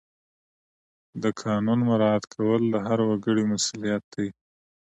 [1.21, 4.27] د قانون مراعات کول د هر وګړي مسؤلیت دی.